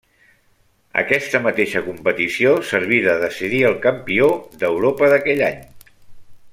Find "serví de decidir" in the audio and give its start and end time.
2.71-3.59